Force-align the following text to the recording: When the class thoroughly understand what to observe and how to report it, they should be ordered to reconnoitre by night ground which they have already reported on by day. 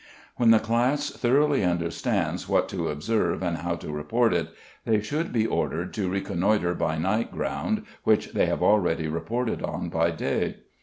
When 0.37 0.49
the 0.49 0.57
class 0.57 1.11
thoroughly 1.11 1.63
understand 1.63 2.41
what 2.47 2.67
to 2.69 2.87
observe 2.89 3.43
and 3.43 3.57
how 3.57 3.75
to 3.75 3.91
report 3.91 4.33
it, 4.33 4.49
they 4.83 4.99
should 4.99 5.31
be 5.31 5.45
ordered 5.45 5.93
to 5.93 6.09
reconnoitre 6.09 6.73
by 6.73 6.97
night 6.97 7.31
ground 7.31 7.83
which 8.03 8.33
they 8.33 8.47
have 8.47 8.63
already 8.63 9.07
reported 9.07 9.61
on 9.61 9.89
by 9.89 10.09
day. 10.09 10.55